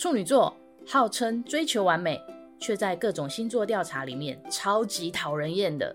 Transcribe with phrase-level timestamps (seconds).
[0.00, 0.56] 处女座
[0.86, 2.18] 号称追求完美，
[2.58, 5.94] 却在各种星座调查里面超级讨人厌的。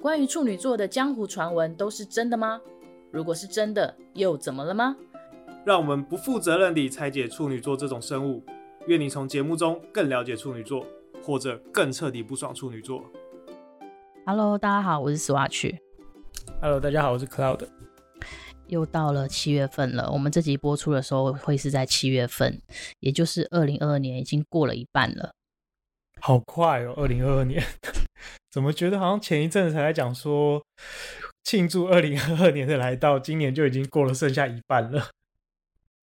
[0.00, 2.58] 关于处女座的江湖传闻都是真的吗？
[3.10, 4.96] 如果是真的，又怎么了吗？
[5.66, 8.42] 让我们不负责任地拆解处女座这种生物。
[8.86, 10.86] 愿你从节目中更了解处女座，
[11.22, 13.04] 或者更彻底不爽处女座。
[14.24, 15.76] Hello，大家好，我是 Swatch。
[16.62, 17.68] Hello，大家好，我是 Cloud。
[18.68, 22.60] 又到了七月份了，我们这集播出的时候会是在七月份，
[23.00, 25.32] 也就是二零二二年已经过了一半了。
[26.20, 27.62] 好快哦，二零二二年，
[28.50, 30.62] 怎么觉得好像前一阵子才在讲说
[31.44, 35.10] 庆祝二零二二年的来到，今年就已经过了剩下一半了。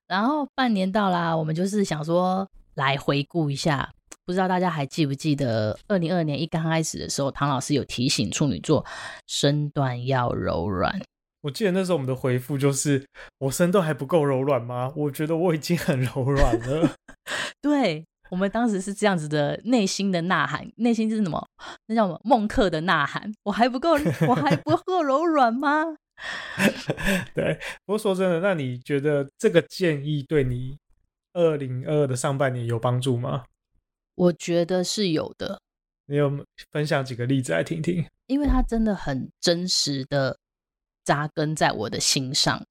[0.07, 3.91] 然后半年到啦，我们就是想说来回顾一下，
[4.25, 8.85] 不知道大家还记不记得二零二二年一刚开始的时候，唐老师有提醒处女座
[9.25, 11.02] 身段要柔软。
[11.43, 13.05] 我记得那时候我们的回复就是
[13.39, 16.95] ：“我身段还不够柔软吗？”我觉得我已经很柔软了。
[17.61, 21.45] 对，我们当时是这样子的内心的呐喊，内心是什么？
[21.88, 22.21] 那叫什么？
[22.23, 23.30] 孟克的呐喊。
[23.44, 23.91] 我还不够，
[24.27, 25.83] 我还不 够柔软吗？
[27.36, 27.59] 对。
[27.86, 30.77] 不过说真的，那你觉得这个建议对你
[31.33, 33.44] 二零二二的上半年有帮助吗？
[34.16, 35.59] 我觉得是有的。
[36.05, 38.05] 你有分享几个例子来听听？
[38.27, 40.38] 因为它真的很真实的。
[41.03, 42.63] 扎根在我的心上，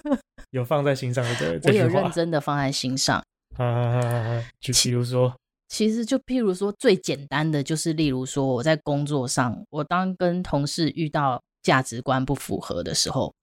[0.50, 3.22] 有放在心上的这，我有认真的放在心上。
[3.56, 5.34] 啊，就比如说，
[5.68, 13.34] 其实就譬如说，最简单的就是，例如说，我在工作上，我当跟同事遇到价值观不符合的时候，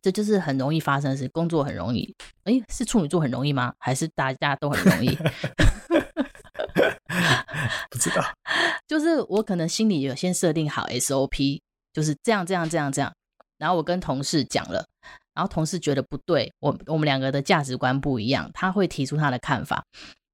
[0.00, 1.28] 这就是很容易发生的事。
[1.28, 3.74] 工作很容易，诶，是处女座很容易吗？
[3.78, 5.18] 还是大家都很容易？
[7.90, 8.22] 不知道，
[8.86, 11.60] 就是我可能心里有先设定好 SOP，
[11.92, 13.12] 就是这样，这样，这样，这样。
[13.64, 14.84] 然后我跟同事讲了，
[15.32, 19.82] 然后同事觉得不对，我我们两个的价值观不一样，他会提出他的看法。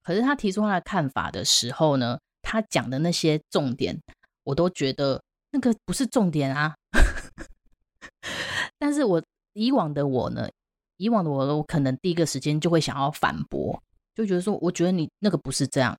[0.03, 3.97] 可是他提出他的看法的时候呢，他讲的那些重点，
[4.43, 6.75] 我都觉得那个不是重点啊。
[8.81, 10.49] 但是我以往的我呢，
[10.97, 13.81] 以往的我，我可能第一个时间就会想要反驳，
[14.17, 15.97] 就觉得说，我觉得你那个不是这样，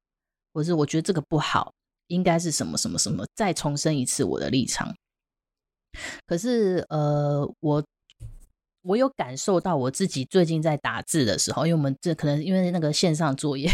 [0.53, 1.71] 或是我觉得这个不好，
[2.07, 4.93] 应该是什么什么什么，再重申一次我的立场。
[6.25, 7.83] 可是，呃，我
[8.83, 13.69] 我有感受到我自己最近在打字的时候，因为我们这可能因为那个线上作业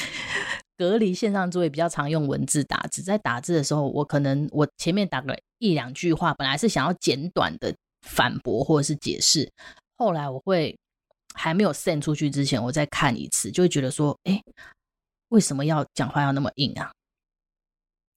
[0.78, 7.74] 隔离，线上作业比较常用文字打字，在打字的时候，我可能我前面打个一两句话，本来是想要简短的
[8.06, 9.50] 反驳或者是解释，
[9.96, 10.78] 后来我会
[11.34, 14.40] 还没有 send 出去之前，我再看一次，就会觉得说，哎，
[15.30, 16.92] 为什么要讲话要那么硬啊？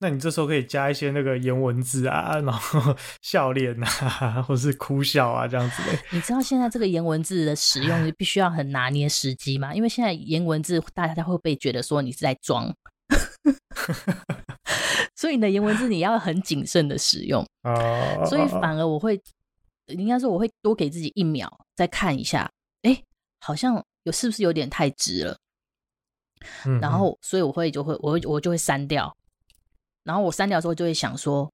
[0.01, 5.89] 那你这时候可以加一些那个颜文字啊， 然后笑脸啊，或是哭笑啊，这样子的。
[6.11, 9.75] 你知道现在这个颜文字的使用 必须要很拿捏时机吗？
[9.75, 12.73] 因为现在颜文字大家会不会觉得说你是在装？
[15.15, 17.45] 所以你的颜文字你要很谨慎的使用。
[17.63, 18.23] 哦。
[18.25, 19.21] 所以反而我会，
[19.87, 22.49] 应该说我会多给自己一秒再看一下，
[22.83, 23.03] 哎，
[23.41, 25.37] 好像有是不是有点太直了？
[26.65, 26.79] 嗯。
[26.79, 29.13] 然后所以我会就会我我就会删掉。
[30.03, 31.51] 然后我删掉之后就会想说，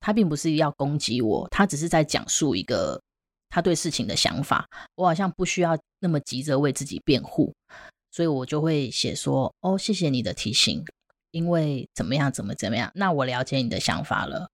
[0.00, 3.00] 他并不是要攻击我，他只是在讲述一个
[3.48, 4.66] 他对事情的想法。
[4.94, 7.52] 我好像不需要那么急着为自己辩护，
[8.12, 10.84] 所以我就会写说：“哦，谢谢你的提醒，
[11.32, 12.90] 因为怎么样，怎么怎么样。
[12.94, 14.48] 那我了解你的想法了。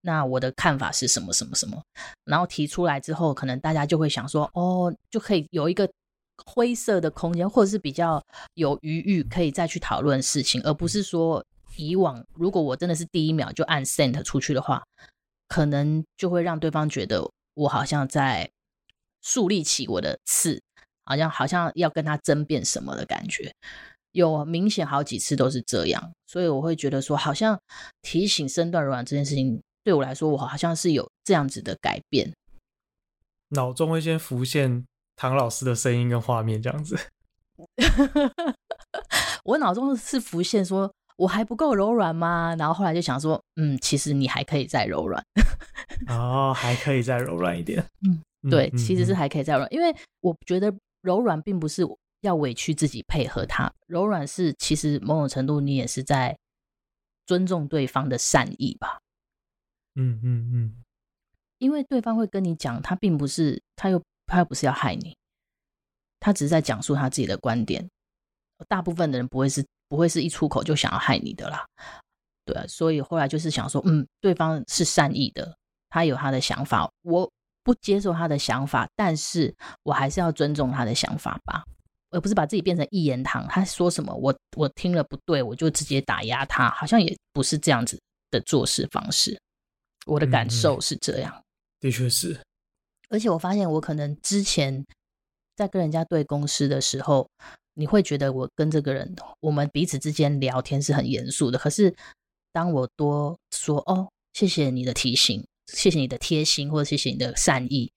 [0.00, 1.80] 那我的看法是什么什么什么。
[2.24, 5.88] 然后提出来之后，可能大家就会想说：哦，就可以有一个
[6.44, 8.22] 灰色的空间，或者是比较
[8.54, 11.44] 有余裕，可以再去讨论事情，而不是说。”
[11.76, 14.82] 以往，如果我真的是第一秒就按 send 出去的话，
[15.48, 18.50] 可能就会让对方觉得我好像在
[19.22, 20.60] 树立起我的刺，
[21.04, 23.52] 好像好像要跟他争辩什么的感觉。
[24.12, 27.60] 有明显好几次都是这样，所以我会觉得说，好像
[28.02, 32.32] 提醒身段柔软这件事情对我来说，我好像是有这样子的改变。
[33.50, 34.84] 脑中会先浮现
[35.14, 36.98] 唐老师的声音跟画面，这样子。
[39.44, 40.92] 我脑中是浮现说。
[41.16, 42.54] 我还不够柔软吗？
[42.58, 45.24] 然后后来就想说，嗯，其实你还可以再柔软。
[46.08, 47.84] 哦，还可以再柔软一点。
[48.06, 51.82] 嗯，对，嗯、其实是还可以再柔软，嗯、因为我觉得柔软并不是
[52.20, 56.36] 要委屈自己配合他，柔软是其实某种程度你也是在
[57.26, 58.98] 尊重对方的善意吧。
[59.94, 60.84] 嗯嗯嗯，嗯
[61.58, 65.16] 因为对方会跟你讲，他并不是，他又他又不是要害你，
[66.20, 67.88] 他只是在讲述他自己的观点。
[68.68, 69.64] 大部分的人不会是。
[69.88, 71.64] 不会是一出口就想要害你的啦，
[72.44, 75.56] 对啊，所以后来就是想说，嗯，对方是善意的，
[75.90, 77.30] 他有他的想法，我
[77.62, 79.54] 不接受他的想法，但是
[79.84, 81.62] 我还是要尊重他的想法吧。
[82.10, 83.46] 而不是把自己变成一言堂。
[83.46, 87.96] 他说什么，我我听了不对，我就直接打压他，好像也不是这样子
[88.32, 89.40] 的做事方式。
[90.04, 91.44] 我的感受是这样，嗯、
[91.80, 92.40] 的确是。
[93.08, 94.84] 而且我发现，我可能之前
[95.54, 97.30] 在跟人家对公司的时候，
[97.78, 101.58] 你会觉得我跟这个人，我们彼此之间聊天是很严肃的。
[101.58, 101.94] 可是
[102.52, 107.92] 当我多说哦，谢谢你的提醒，谢谢你的贴心，或者谢谢你的善意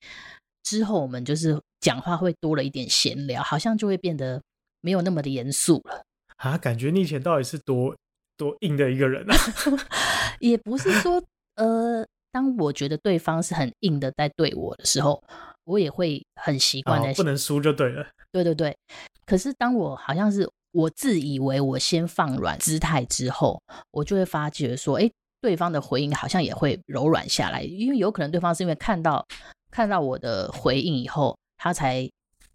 [0.64, 4.42] 之后，我们就是讲话会多了一点闲聊，好像就会变得
[4.82, 6.04] 没有那么的严肃了。
[6.36, 7.96] 啊，感觉你以前到底是多
[8.36, 9.36] 多硬的一个人啊？
[10.40, 11.24] 也不是说
[11.56, 12.06] 呃。
[12.32, 15.20] 当我觉得对方是很硬的在对我的时候，
[15.64, 17.12] 我也会很习惯的。
[17.16, 18.08] 不能输就对了。
[18.32, 18.78] 对对对。
[19.30, 23.62] 可是当我好像是我自以为我先放软姿态之后，
[23.92, 25.08] 我就会发觉说，哎，
[25.40, 27.62] 对方的回应好像也会柔软下来。
[27.62, 29.24] 因为有可能对方是因为看到
[29.70, 32.10] 看到我的回应以后，他才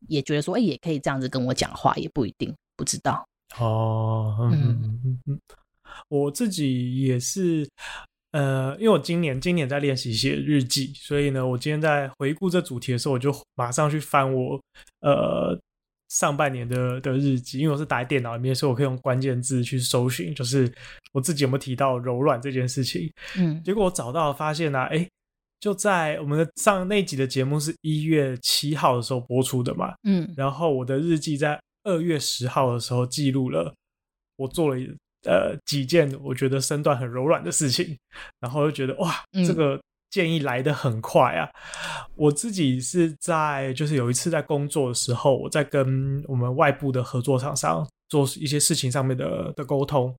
[0.08, 3.24] 也觉得说，哎，也可以这样子跟我讲话，也不一定，不知道。
[3.56, 5.40] 哦，嗯嗯嗯嗯，
[6.08, 7.68] 我自己也是。
[8.32, 14.60] 呃，因为我今年今年在练习写日记，所以呢，我今天在回顾这主题的时候，我就马上去翻我
[15.02, 15.56] 呃
[16.14, 20.72] 上半年的的日记，因为我是打在电脑里面，所以我可以用关键字去搜寻，就是
[21.12, 23.12] 我自己有没有提到柔软这件事情。
[23.36, 25.08] 嗯，结果我找到发现呢、啊，哎，
[25.58, 33.74] 就在我们的上那集的节目是一月七号的时候播出的嘛，嗯，然后我的日记在二月十号的时候记录了，
[34.36, 34.80] 我做了。
[35.26, 37.96] 呃，几件我觉得身段很柔软的事情，
[38.40, 39.80] 然后就觉得哇，这个
[40.14, 41.50] 建议来得很快啊！
[42.14, 50.14] 我自己是在就是有一次在工作的时候，我在跟我们外部的合作厂商做一些事情上面的的沟通。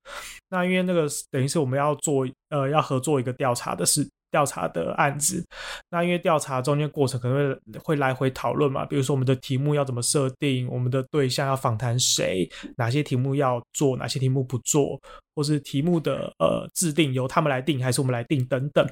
[0.50, 4.06] 那因为那个等于是我们要做呃要合作一个调查的事。
[4.35, 5.41] 调查的案子，
[5.89, 12.45] 那因为调查中间过程可能会会来回讨论嘛，比如说我们的题目要怎么设定，我们的对象要访谈谁，
[12.75, 14.99] 哪些题目要做，哪些题目不做，
[15.33, 18.85] 或是题目的呃制定由他们来定还是我们来定等等。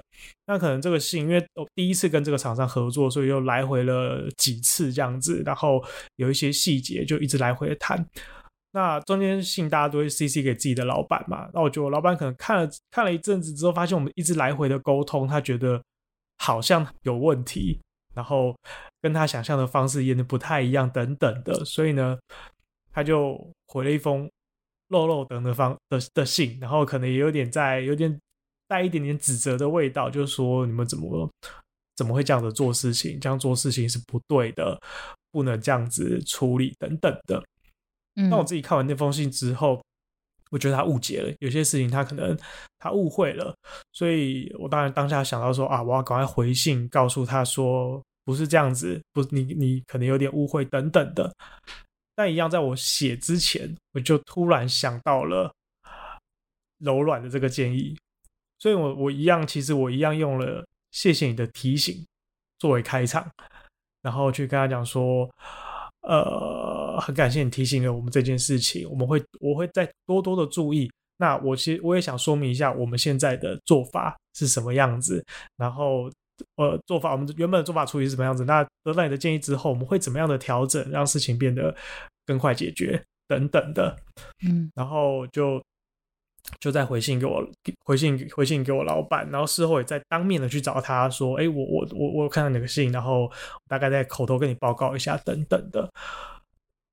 [0.48, 5.84] 那可能这个事情，因为我第一次跟这个厂商合作，所以又来回了几次这样子，然后
[6.16, 8.08] 有一些细节就一直来回的谈。
[8.76, 15.80] 那中间信大家都会 CC 给自己的老板嘛，那我觉得我老板可能看了看了一阵子之后，发现我们一直来回的沟通，他觉得
[16.40, 17.80] 好像有问题，
[18.16, 18.56] 然后
[19.00, 22.18] 跟他想象的方式也不太一样等等的，所以呢，
[22.92, 24.28] 他就回了一封
[24.88, 28.20] 漏漏等的方的的信，然后可能也有点在有点
[28.68, 31.30] 带一点点指责的味道，就是说你们怎么
[31.96, 34.80] 怎么会这样子做事情，这样做事情是不对的，
[35.32, 37.44] 不能这样子处理等等的。
[38.16, 39.82] 那我自己看完那封信之后，
[40.52, 42.38] 我觉得他误解了，有些事情他可能
[42.78, 43.56] 他误会了，
[43.92, 51.34] 所以我当然当下想到说啊，我要赶快回信告诉他说不是这样子，不，你你可能有点误会等等的。
[52.14, 55.52] 但一样，在我写之前，我就突然想到了
[56.78, 57.98] 柔软的这个建议，
[58.60, 62.06] 所以我我一样，其实我一样用了谢谢你的提醒
[62.60, 63.28] 作为开场，
[64.04, 65.28] 然后去跟他讲说。
[66.04, 70.92] 呃，很感谢你提醒了我们这件事情，我们会我会再多多的注意。
[71.18, 75.24] 那我其实我也想说明一下我们现在的做法是什么样子，
[75.58, 76.10] 然后
[76.58, 78.44] 呃做法我们原本的做法处理是什么样子。
[78.46, 81.76] 那得到你的建议之后，我们会怎么样的调整，让事情变得
[82.26, 83.96] 更快解决等等的。
[84.46, 85.62] 嗯，然后就。
[86.60, 87.46] 就再回信给我，
[87.86, 93.32] 回信回信给我老板，然后事后也在当面的去找他说，哎，我我我我有看到你的信，然后
[93.68, 95.90] 大概在口头跟你报告一下等等的。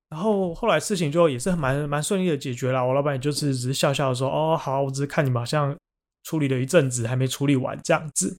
[0.09, 5.75] 然后后来事情就也是蛮蛮顺利的解决了，我老板也就是只是笑笑的说，哦，好，我只是看你们好像
[6.23, 8.37] 处理了一阵子还没处理完这样子。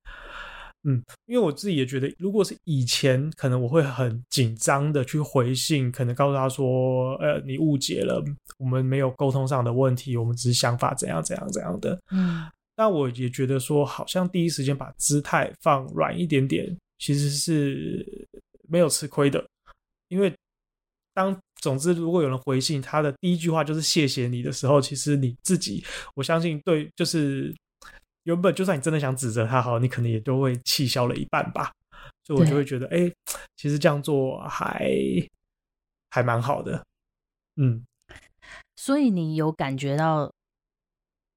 [0.85, 8.21] 嗯，因为我自己也觉得，如果是以前，可能我会很紧张的去回信，可能告诉他说，呃，你误解了，
[8.59, 11.97] 我们没有沟通上的问题，我们只是想法怎样怎样怎样的。
[12.11, 18.05] 嗯，但我也觉得说，好像第一时间把姿态放软一点点，其实是
[18.69, 19.47] 没有吃亏的，
[20.09, 20.35] 因为
[21.15, 25.85] 当总之如果有人回信，他的第一句话就是谢谢你的时候，其实你自己，
[26.17, 27.55] 我相信对，就是。
[28.25, 31.73] 原本就算你真的想指责他，好，你可能也都会气消了一半吧。
[32.25, 33.15] 所以我就会觉得，哎、欸，
[33.57, 34.91] 其实这样做还
[36.11, 36.85] 还蛮好的。
[37.57, 37.85] 嗯，
[38.77, 40.33] 所以你有感觉到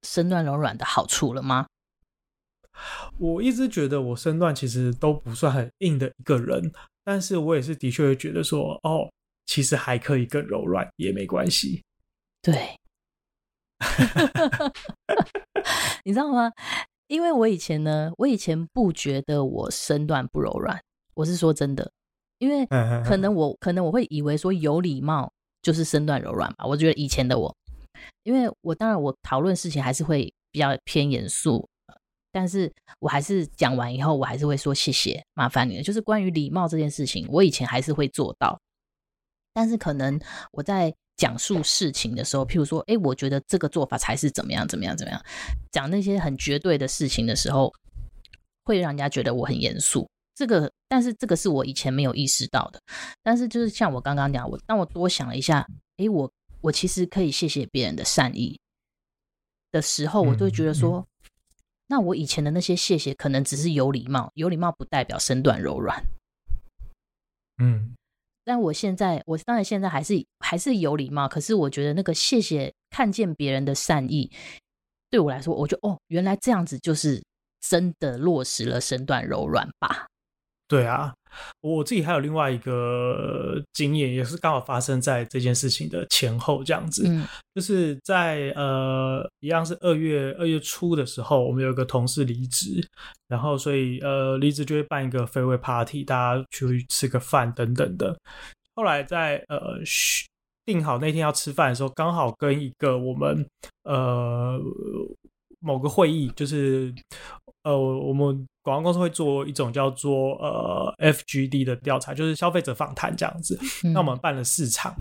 [0.04, 1.68] 身段柔软的好处了吗？
[3.18, 6.72] 我一直觉得我身段其实都不算很硬的一个人，
[7.04, 9.10] 但是我也是的确会觉得说，哦，
[9.46, 11.84] 其实还可以更柔软，也没关系。
[12.42, 12.76] 对。
[16.04, 16.52] 你知道吗？
[17.08, 20.82] 因为我以前呢，我以前不觉得我身段不柔软，
[21.14, 21.92] 我是说真的，
[22.40, 22.66] 因为
[23.04, 25.32] 可能我可能我会以为说有礼貌
[25.62, 26.66] 就是身段柔软吧。
[26.66, 27.56] 我觉得以前的我，
[28.24, 31.68] 因为我当然我讨论事情还是会比较偏严肃，
[32.32, 35.84] 但是我还是讲完以后，我还是会说谢谢，麻烦你了。
[35.84, 38.60] 就是关于礼貌这件事情，我以前还是会做到，
[39.54, 40.20] 但是可能
[40.52, 40.96] 我在。
[41.18, 45.24] 讲述事情的时候，譬如说，哎，我觉得这个做法才是怎么样，怎么样，怎么样。
[45.72, 47.74] 讲那些很绝对的事情的时候，
[48.64, 50.10] 会让人家觉得我很严肃。
[50.36, 52.82] 这个，但是这个是我以前没有意识到的。
[53.24, 55.66] 但是就是像我刚刚讲，我当我多想了一下，
[55.98, 56.30] 哎，我
[56.60, 58.60] 我其实可以谢谢别人的善意
[59.72, 61.32] 的时候，我就觉得说，嗯嗯、
[61.88, 66.04] 那我以前的那些谢谢，可能只是有礼貌，有礼貌不代表身段柔软。
[67.64, 67.96] 嗯。
[68.46, 74.32] 但我现在，我当然现在还是还是有礼貌，可是我觉得那个谢谢，看见别人的善意，
[75.10, 77.22] 对我来说，我就哦，原来这样子就是
[77.60, 80.06] 真的落实了身段柔软吧。
[80.68, 81.14] 对啊，
[81.62, 92.84] 我自己还有另外一个经验，也是刚好发生在这件事情的前后这样子，嗯，就是在呃一样是二月二月初的时候，我们有一个同事离职，
[93.28, 98.18] 然后所以呃离职就会办一个飞位 party，大家去吃个饭等等的。
[98.74, 99.60] 后来在呃
[100.66, 103.48] 定好那天要吃饭的时候，刚好跟一个我们
[103.84, 104.60] 呃
[105.66, 106.94] 某个会议，就是
[107.64, 108.46] 呃我们。
[108.66, 113.56] 广告公司会做一种叫做呃 FGD 的调查，就是消费者访谈这样子。
[113.84, 114.92] 嗯、那我们办了四场，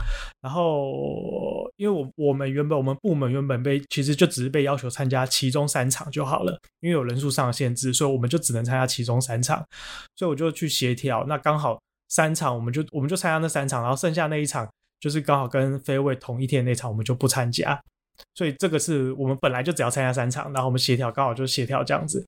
[0.43, 9.65] 然后因为我我们原本我们部门原本被其实就只是被要求参加其中三场就好了，因为有人数上的限制，所以我们就只能参加其中三场。
[10.15, 11.81] 所以我就去协调，那刚好
[12.11, 14.69] 三场我们就我们就参加那三场，然后剩下那一场
[15.01, 17.81] 就是刚好跟飞位同一天那场我们就不参加。
[18.35, 22.27] 所以这个是我们本来就只要参加三场，然后我们协调刚好就协调这样子。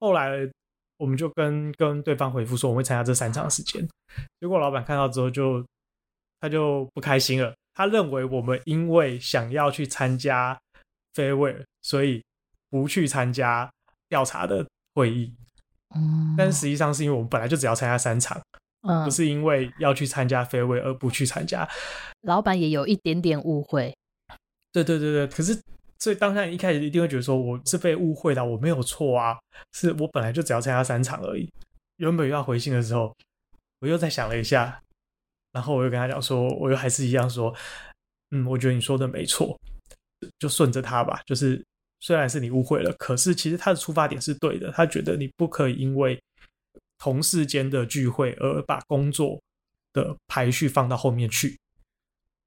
[0.00, 0.50] 后来。
[0.96, 3.86] 我们就跟跟对方回复说，我们会参加这三场时间，
[4.40, 5.62] 结果老板看到之后就
[6.40, 10.56] 他就不开心了，他认为我们因为想要去参加
[11.12, 12.22] farewell，所以
[12.70, 13.68] 不去参加
[14.08, 14.64] 调查的
[14.94, 15.34] 会议。
[15.96, 18.40] 嗯，但实际上是因为我们本来就只要参加三场，
[18.88, 21.68] 嗯，不是因为要去参加 farewell 而不去参加。
[22.22, 23.92] 老板也有一点点误会。
[24.74, 25.58] 对对对对，可是。
[26.00, 29.38] 所以当下一开始一定会觉得说我是被误会的，我没有错啊，
[29.72, 31.48] 是我本来就只要参加三场而已。
[31.96, 33.16] 原本要回信的时候，
[33.78, 34.82] 我又再想了一下，
[35.52, 37.54] 然后我又跟他讲说，我又还是一样说，
[38.32, 39.58] 嗯，我觉得你说的没错，
[40.38, 41.22] 就顺着他吧。
[41.24, 41.64] 就是
[42.00, 46.20] 虽然是你误会了，可是其实他的出发点是对的，他觉得你不可以因为
[46.98, 49.40] 同事间的聚会而把工作
[49.94, 51.56] 的排序放到后面去。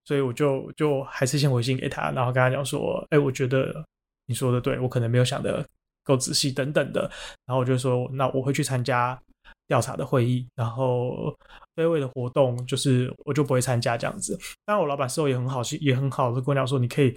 [0.07, 3.83] 所以我就就还是先回信给他，然后跟他讲说，哎、我觉得
[4.27, 5.67] 你说的对，我可能没有想的
[6.01, 7.01] 够仔细等等的。
[7.45, 9.21] 然后我就说，那我会去参加
[9.67, 11.37] 调查的会议，然后
[11.75, 14.39] 飞位的活动就是我就不会参加这样子。
[14.65, 17.13] 当然，我老板事后也很好，也很好的跟我讲说，你可以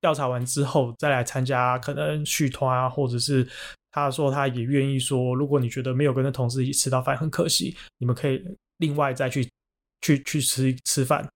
[0.00, 3.44] 调查完之后再来参加，可能续团啊，或者是
[3.90, 8.40] 他说他也愿意说，如果你觉得没有跟那同事一起吃到饭很可惜，你们可以
[8.76, 9.50] 另外再去
[10.02, 11.28] 去去吃吃饭。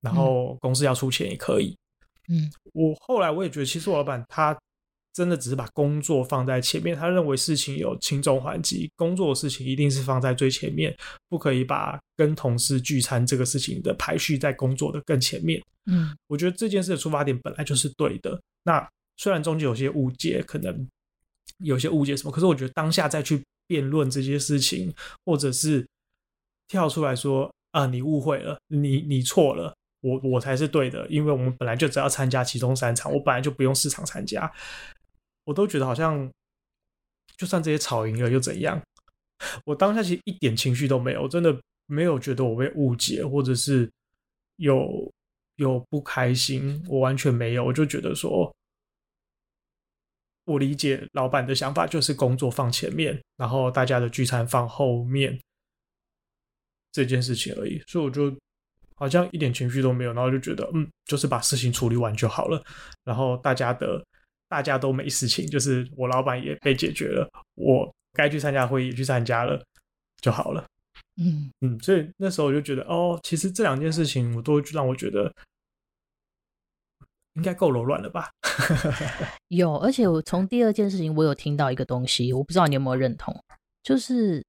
[0.00, 1.76] 然后公司要出钱也可以，
[2.28, 4.56] 嗯，我后来我也觉得，其实我老板他
[5.12, 10.96] 真的只是把工作放在前面，他认为事情有轻重缓急，工作的事情一定是放在最前面，
[11.28, 15.60] 不可以把跟同事聚餐这个事情的排序在工作的更前面。
[15.86, 18.40] 嗯，我觉得这件事的出发点本来就是对的。
[18.62, 20.88] 那虽然中间有些误解，可能
[21.58, 25.84] 有些误解什么，可是我觉得当下再去辩论这些事情，或者是
[26.68, 29.74] 跳出来说啊，你误会了，你你错了。
[30.02, 34.50] 我我才是对的，因为我们本来就只要参加其中三场，我本来就不用四场参加，
[35.44, 36.30] 我都觉得好像
[37.36, 38.80] 就算这些吵赢了又怎样？
[39.66, 41.54] 我当下其实一点情绪都没有，真的
[41.86, 43.90] 没有觉得我被误解，或者是
[44.56, 45.12] 有
[45.56, 48.50] 有不开心，我完全没有，我就觉得说，
[50.44, 55.38] 我理解老板的想法就是工作放前面，然后大家的聚餐放后面
[56.90, 58.34] 这件事情而已，所以我就。
[59.00, 62.62] 好像一点情绪都没有，然后就觉得，嗯，就是把事情处理完就好了。
[63.02, 64.04] 然后大家的
[64.46, 69.58] 大家都没事情，就是我老板也被解决了，我该去参加会议去参加了
[70.20, 70.62] 就好了。
[71.16, 75.32] 嗯嗯，所以那时候我就觉得，哦，其实这两件事情我都让我觉得
[77.36, 78.28] 应该够柔软了吧？
[79.48, 83.34] 有，而且我从第二件事情，我有听到一个东西，我不知道你有没有认同，
[83.82, 84.44] 就是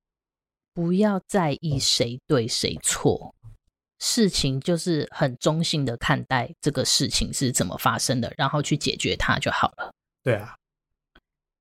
[0.73, 3.33] 不要在意谁对谁错。
[4.03, 9.93] 事情就是很中性的看待这个事情是怎么发生的，然后去解决它就好了。
[10.23, 10.55] 对啊，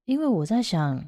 [0.07, 1.07] 因为我在想，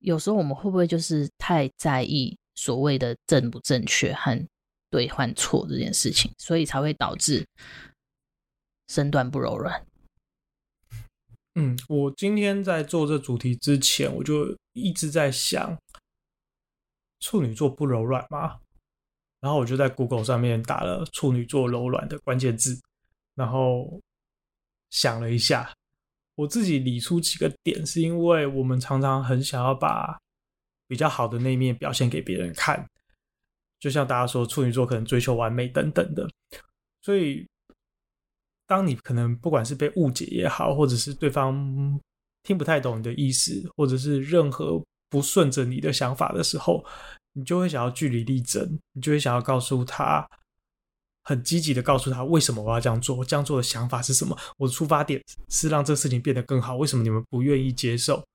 [0.00, 4.46] 有时候我们会不会就是太在意所谓的正不正确和
[4.90, 7.46] 对换错这件事情，所以才会导致
[8.88, 9.86] 身段不柔软。
[11.54, 15.78] 嗯，我今天在做这主题之前，我就一直在想，
[17.20, 18.60] 处女座不柔软吗？
[19.40, 22.80] 然后我就在 Google 上面打了“处女座柔软”的关键字，
[23.34, 24.00] 然后
[24.90, 25.72] 想了一下，
[26.34, 30.18] 我自己理出几个点，是因为我们常常很想要把
[30.86, 32.88] 比较好的那一面表现给别人看，
[33.78, 36.28] 就像大家说处女座可能追求完美等等的，
[37.02, 37.46] 所以。
[38.70, 41.98] 当你可能不管是被误解也好，或者是对方
[42.42, 44.78] 听不太懂你的意思，或者是任何
[45.08, 46.84] 不顺着你的想法的时候，
[47.38, 50.28] 你就会想要据理力争，你就会想要告诉他，
[51.22, 58.26] 很积极的告诉他为什么我要这样做，我这样做的想法是什么，我的出发点是让这个事情变得更好，为什么你们不愿意接受？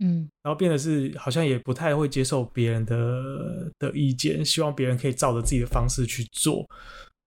[0.00, 6.68] 嗯，然后变得是好像也不太会接受别人的的意见，希望别人可以照着自己的方式去做。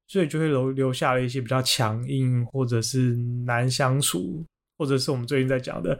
[0.07, 3.15] 所以就会留留下了一些比较强硬，或者是
[3.45, 4.45] 难相处，
[4.77, 5.97] 或者是我们最近在讲的，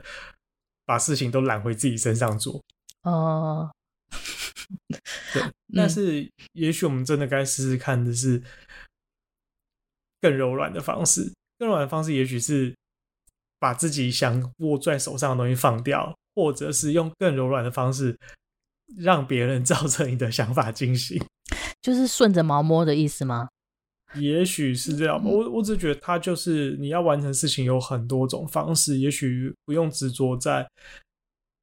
[0.84, 2.62] 把事情都揽回自己身上做。
[3.04, 3.72] 哦，
[5.32, 5.42] 对。
[5.74, 8.42] 但是也许我们真的该试试看的是
[10.20, 11.32] 更柔软的方式。
[11.58, 12.74] 更柔软的方式，也许是
[13.58, 18.18] 把自己想握在手上的东西放掉，或者是用更柔软的方式
[18.96, 21.24] 让别人 照着你的想法进行。
[21.80, 23.48] 就是顺着毛摸的意思吗？
[24.14, 30.68] 也许是这样吧，我我只觉得他就是你要完成事情有很多种方式，也许不用执着在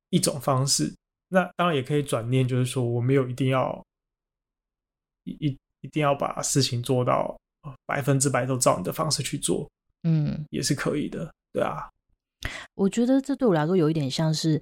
[0.09, 0.95] 一种方式。
[1.29, 3.83] 那当然也可以转念，就是说我没有一定要
[5.23, 7.39] 一一一定要把事情做到
[7.85, 9.69] 百分之百都照你的方式去做，
[10.03, 11.89] 嗯，也是可以的，对啊。
[12.75, 14.61] 我觉得这对我来说有一点像是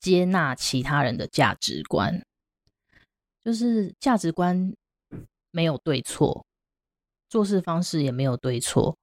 [0.00, 2.22] 接纳其他人的价值观，
[3.42, 4.74] 就是价值观
[5.50, 6.44] 没有对错。
[7.30, 8.96] 做事方式也没有对错，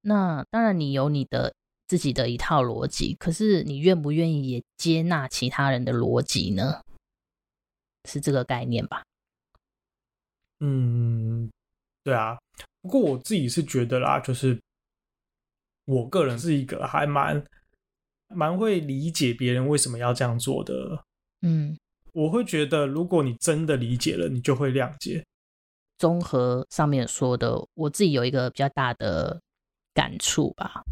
[0.00, 1.54] 那当然你有你的
[1.88, 6.82] 自己的一套逻辑，可是你愿不愿意也接纳其他人的逻辑呢？
[8.04, 9.02] 是这个概念吧？
[10.60, 11.50] 嗯，
[12.04, 12.38] 对啊。
[12.80, 14.60] 不过我自己是觉得啦，就是
[15.86, 17.44] 我个人是一个还蛮
[18.28, 21.02] 蛮会理解别人为什么要这样做的。
[21.42, 21.76] 嗯，
[22.12, 25.24] 我会觉得如果你真的理解了，你就会谅解。
[25.98, 29.40] 综合上面说的，我自己有一个比较大的
[29.92, 30.84] 感触吧。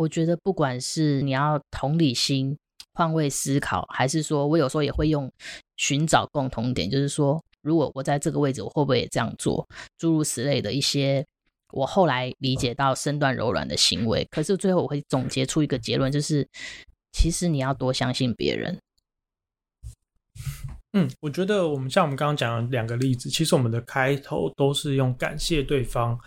[0.00, 2.56] 我觉得不管是你要同理心、
[2.94, 5.30] 换位思考，还是说我有时候也会用
[5.76, 9.68] 寻找共同点，就是说，如果我在这个位置，我会不会也这样做？
[9.98, 11.26] 诸如此类的一些，
[11.74, 14.26] 我后来理解到身段柔软的行为。
[14.30, 16.48] 可是最后我会总结出一个结论，就是
[17.12, 18.78] 其实你要多相信别人。
[20.94, 26.18] 嗯，我觉得我们像我们刚刚讲的两个例子，其实我们的开头都是用感谢对方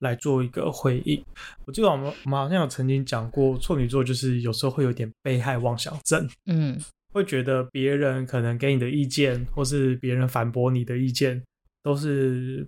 [0.00, 1.24] 来做一个回应。
[1.64, 6.80] 我记得我们我们好像有曾经讲过，处女座就是有时候会有点被害妄想症，嗯，
[7.12, 11.42] 会觉得别人可能给你的意见，或是别人反驳你的意见，
[11.82, 12.66] 都是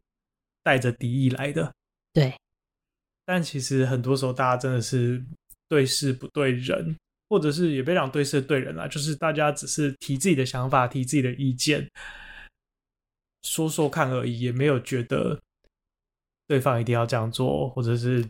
[0.63, 1.73] 带着敌意来的。
[2.13, 2.35] 对，
[3.25, 5.25] 但其实很多时候大家真的是
[5.69, 6.97] 对事不对人。
[7.33, 11.89] 或者是也别讲对事对人啦，就是大家只是提自己的想法，提自己的意见，
[13.45, 15.41] 说说看而已，也没有觉得
[16.51, 18.27] 对方一定要这样做，或者是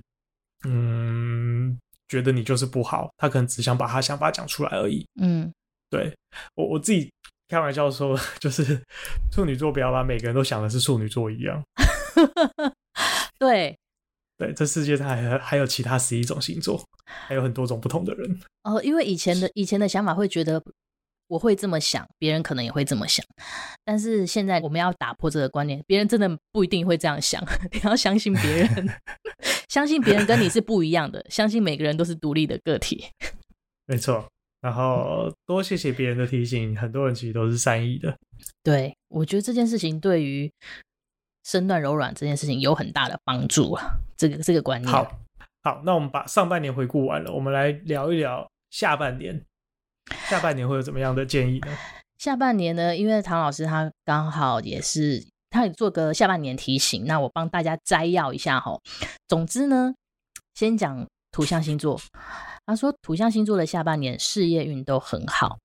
[0.69, 5.07] 嗯，觉得你就是不好，他可能只想把他想法讲出来而已。
[5.19, 5.51] 嗯，
[5.89, 6.15] 对，
[6.55, 7.11] 我我自己
[7.49, 8.79] 开玩笑说， 就是
[9.33, 11.63] 处女座不要把每个人都想的是处女座一样。
[13.41, 13.75] 对。
[14.37, 16.83] 对，这世界上还还有其他十一种星座，
[17.27, 18.41] 还有很多种不同的人。
[18.65, 20.63] 哦，因为以前的以前的想法会觉得
[21.31, 23.25] 我会这么想，别人可能也会这么想。
[23.85, 27.41] 但是现在我们要打破这个观念，别人真的不一定会这样想。
[27.73, 28.89] 你要相信别人，
[29.71, 33.07] 相信别人跟你是不一样的，相信每个人都是独立的个体。
[33.87, 34.27] 没错。
[34.61, 38.15] 然后多谢谢别人的提醒，很多人其实都是善意的。
[38.63, 40.51] 对，我觉得这件事情对于。
[41.43, 43.83] 身段柔软这件事情有很大的帮助啊，
[44.15, 44.93] 这个这个观念。
[44.93, 45.21] 好，
[45.63, 49.43] 好，那我们把上半年回顾完了，我们来聊一聊下半年。
[50.29, 51.69] 下半年会有怎么样的建议呢？
[52.19, 58.79] 下半年呢，因为唐老师他刚好也是，他也做个下半年提醒，那我帮大家摘要一下哈。
[59.27, 59.95] 总之呢，
[60.55, 62.01] 先讲土象星座，
[62.67, 65.59] 他说土象星座的下半年事业运都很好，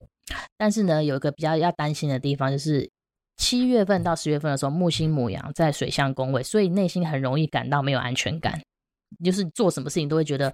[0.57, 2.89] 但是呢，有一个比较要担心的地方就是。
[3.37, 8.61] 七月份到十月份的时候，木星牡羊在水象宫位，所以内心很容易感到没有安全感，
[9.23, 10.49] 就是做什么事情都会觉得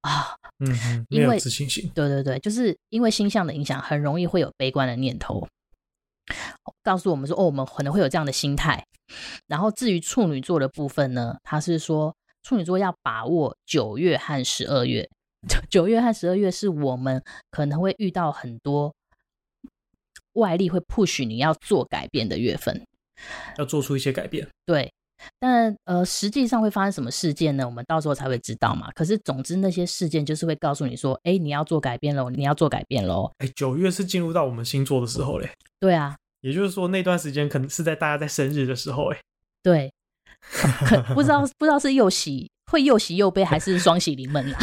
[0.00, 1.90] 啊，嗯，因为自信心。
[1.94, 5.46] 对对对，就是因为星象的影响，很容易会有悲观的念头，
[6.82, 8.84] 告诉我们说，哦，我们可能会有这样的心态。
[9.46, 15.08] 然后至于处女座的部分呢，他是说处女座要把握九月和十二月，
[15.68, 18.94] 九月和十二月是我们可能会遇到很多
[20.34, 22.86] 外力会 push 你要做改变的月份，
[23.58, 24.48] 要做出一些改变。
[24.64, 24.92] 对。
[25.38, 27.66] 但呃，实际上会发生什么事件呢？
[27.66, 28.90] 我们到时候才会知道嘛。
[28.94, 33.30] 可是，总之那些事件就是会告诉你说，哎，你要做改变喽，你要做改变喽。
[33.38, 35.50] 哎，九月是进入到我们星座的时候嘞。
[35.78, 39.18] 对啊，也就是说那段时间可能是在大家在生日的时候，哎。
[39.62, 39.92] 对，
[40.40, 44.58] 可不知道不知道是又喜会又喜又悲，还是双喜临门啦。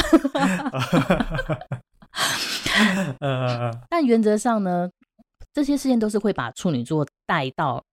[3.20, 4.90] 呃， 但原则上呢，
[5.54, 7.84] 这些事件都是会把处女座带到。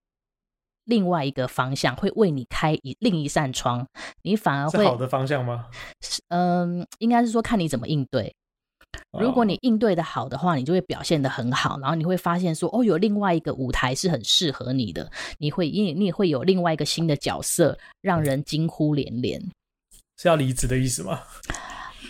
[0.85, 3.85] 另外一个方向会为你开一另一扇窗，
[4.21, 5.65] 你反而会是好的方向吗？
[6.29, 8.33] 嗯、呃，应该是说看你怎么应对。
[9.19, 19.41] 如果你应对的好的话，你就会表现的很好，然后你会发现说，哦，有另外一个舞台是很适合你的，你会因你也会有另外一个新的角色，让人惊呼连连。
[20.17, 21.19] 是要离职的意思吗？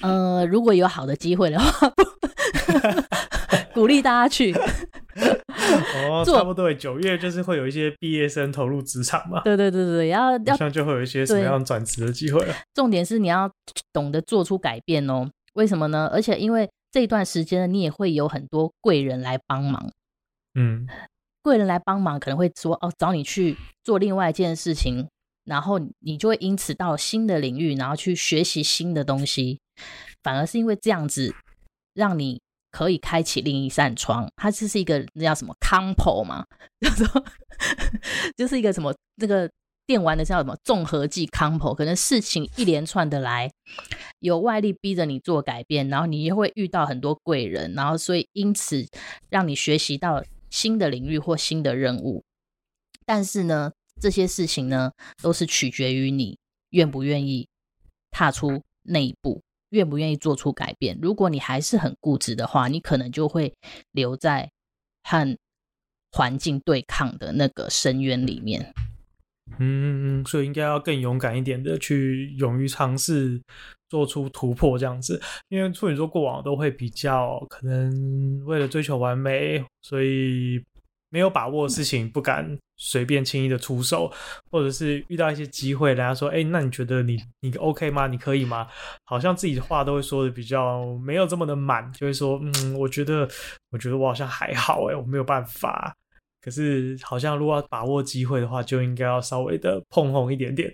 [0.01, 1.91] 呃，如果有好的机会的话，
[3.73, 4.53] 鼓励大家去。
[5.15, 9.41] 哦， 差不多，九月就是会有一些毕业生投入职场嘛。
[9.43, 12.53] 对对对对，要要这样就会有一些什么样转职的机会了。
[12.73, 13.49] 重点是你要
[13.93, 15.29] 懂得做出改变哦。
[15.53, 16.09] 为什么呢？
[16.11, 19.89] 而且因为这段时间呢，你也会有很多贵人来帮忙。
[20.53, 20.85] 嗯，
[21.41, 25.07] 贵人来帮忙可能会说哦，找你去做另外一件事情，
[25.45, 29.59] 然后你就会因此到新的领域，然后去学习新的东西。
[30.21, 31.33] 反而是因为这样子，
[31.93, 32.41] 让你。
[32.75, 36.45] 可以开启另一扇窗，它就是一个那叫什么 combo 嘛，
[36.81, 37.25] 叫做
[38.35, 39.49] 就是一个什么这个
[39.85, 43.49] 电玩的叫什么综合技 combo，可能事情一连串的来，
[44.19, 48.85] 有外力逼着你做改变，然后你又会遇到很多贵人，然后所以因此
[49.29, 52.25] 让你学习到新的领域或新的任务。
[53.05, 56.37] 但是呢，这些事情呢，都是取决于你
[56.71, 57.47] 愿不愿意
[58.11, 59.41] 踏出那一步。
[59.75, 60.97] 愿不愿意做出改变？
[61.01, 63.53] 如果你还是很固执的话，你可能就会
[63.91, 64.49] 留在
[65.03, 65.37] 和
[66.11, 68.73] 环境对抗的那个深渊里面。
[69.59, 73.39] 嗯，所以应该要更勇敢一点的去勇于尝试，
[73.89, 75.21] 做出突破这样子。
[75.49, 80.63] 因为处女座过往都会比较可能为了追求完美，所以。
[81.09, 84.11] 没有把握的事情不敢随便轻易的出手，
[84.51, 88.07] 或者是遇到一些机会，人家说：“哎，那你觉得你你 OK 吗？
[88.07, 88.67] 你可以吗？”
[89.05, 93.27] 好像自己的话都会说的比较没有这么的满，就会说：“嗯，我觉得，
[93.71, 95.95] 我觉得我好像还好，哎，我没有办法。”
[96.43, 100.71] 可是好像如果要把握机会的话，就应该要稍微的碰红一点点，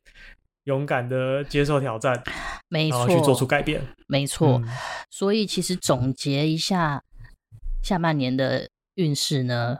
[0.66, 2.22] 勇敢的接受挑战，
[2.68, 4.62] 没错，然后去做出改变，没错。
[4.62, 4.68] 嗯，
[5.10, 7.02] 所以其实总结一下
[7.82, 9.78] 下半年的运势呢。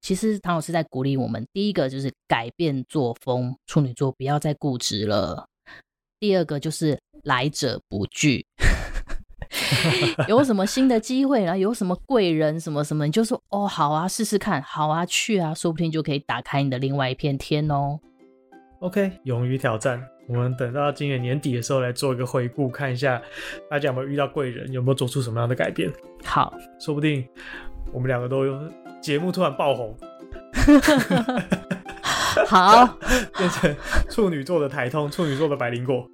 [0.00, 5.46] 其实唐老师在鼓励我们，第一个就是改变作风，处女座不要再固执了。
[6.18, 8.44] 第二个就是来者不拒，
[10.28, 18.00] 有什么新的机会，然后有什么贵人什么什么，你就说哦，好啊，试试看，好啊，去啊，说不定就可以打开你的另外一片天哦。
[18.80, 23.20] OK，勇于挑战，我们等到今年年底的时候来做一个回顾，看一下
[23.68, 25.92] 大家有没有遇到贵人，有没有做出什么样的改变。
[26.24, 27.26] 好，说不定
[27.92, 28.60] 我们两个都有。
[29.00, 29.96] 节目突然爆红，
[32.46, 32.86] 好，
[33.38, 33.74] 变成
[34.10, 36.06] 处女座的台通，处女座的百灵果。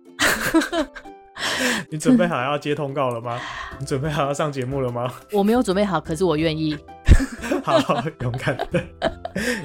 [1.90, 3.40] 你准备好要接通告了吗？
[3.80, 5.12] 你准备好要上节目了吗？
[5.32, 6.78] 我没有准备好，可是我愿意。
[7.64, 7.78] 好，
[8.20, 8.56] 勇敢，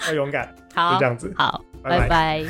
[0.08, 0.56] 要勇敢。
[0.74, 1.32] 好，就这样子。
[1.38, 2.00] 好，拜拜。
[2.00, 2.46] 拜拜。